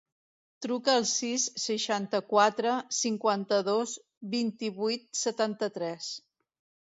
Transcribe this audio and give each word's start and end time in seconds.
Truca 0.65 0.93
al 0.99 1.03
sis, 1.09 1.43
seixanta-quatre, 1.65 2.71
cinquanta-dos, 2.99 3.93
vint-i-vuit, 4.37 5.05
setanta-tres. 5.27 6.09